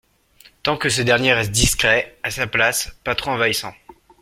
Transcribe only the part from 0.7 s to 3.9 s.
que ce dernier reste discret, à sa place, pas trop envahissant.